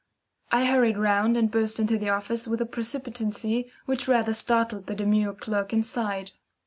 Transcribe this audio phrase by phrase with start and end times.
[0.51, 4.95] I hurried round and burst into the office with a precipitancy which rather startled the
[4.95, 6.31] demure clerk inside.